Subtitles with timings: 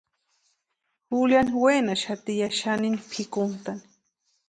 [1.11, 3.83] Juliani wénaxati ya xanini pʼikuntʼani.